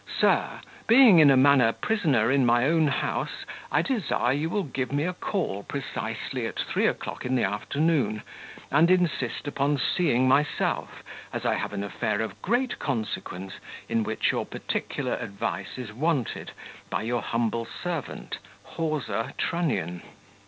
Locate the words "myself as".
10.27-11.45